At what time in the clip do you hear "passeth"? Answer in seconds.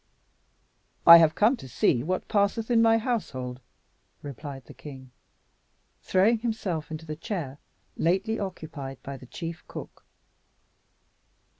2.27-2.71